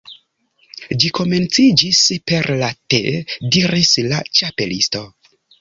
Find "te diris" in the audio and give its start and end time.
2.95-3.95